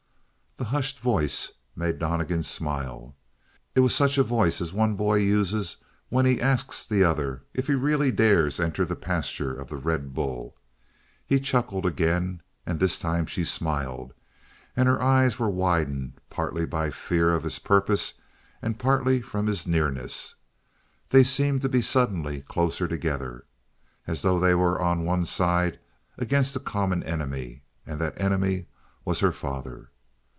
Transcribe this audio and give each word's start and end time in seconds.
The 0.57 0.65
hushed 0.75 0.99
voice 0.99 1.53
made 1.75 1.97
Donnegan 1.97 2.43
smile 2.43 3.15
it 3.73 3.79
was 3.79 3.95
such 3.95 4.19
a 4.19 4.23
voice 4.23 4.61
as 4.61 4.71
one 4.71 4.95
boy 4.95 5.15
uses 5.15 5.77
when 6.09 6.23
he 6.27 6.39
asks 6.39 6.85
the 6.85 7.03
other 7.03 7.41
if 7.51 7.65
he 7.65 7.73
really 7.73 8.11
dares 8.11 8.59
enter 8.59 8.85
the 8.85 8.95
pasture 8.95 9.55
of 9.55 9.69
the 9.69 9.77
red 9.77 10.13
bull. 10.13 10.55
He 11.25 11.39
chuckled 11.39 11.83
again, 11.87 12.43
and 12.63 12.79
this 12.79 12.99
time 12.99 13.25
she 13.25 13.43
smiled, 13.43 14.13
and 14.75 14.87
her 14.87 15.01
eyes 15.01 15.39
were 15.39 15.49
widened, 15.49 16.21
partly 16.29 16.67
by 16.67 16.91
fear 16.91 17.33
of 17.33 17.41
his 17.43 17.57
purpose 17.57 18.15
and 18.61 18.77
partly 18.77 19.19
from 19.19 19.47
his 19.47 19.65
nearness. 19.65 20.35
They 21.09 21.23
seemed 21.23 21.63
to 21.63 21.69
be 21.69 21.81
suddenly 21.81 22.41
closer 22.41 22.87
together. 22.87 23.45
As 24.05 24.21
though 24.21 24.39
they 24.39 24.53
were 24.53 24.79
on 24.79 25.05
one 25.05 25.25
side 25.25 25.79
against 26.19 26.55
a 26.55 26.59
common 26.59 27.01
enemy, 27.01 27.63
and 27.87 27.99
that 27.99 28.19
enemy 28.21 28.67
was 29.05 29.21
her 29.21 29.31
father. 29.31 29.87